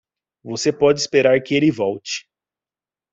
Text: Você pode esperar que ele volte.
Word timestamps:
Você 0.43 0.73
pode 0.73 0.99
esperar 0.99 1.39
que 1.43 1.53
ele 1.53 1.69
volte. 1.69 2.27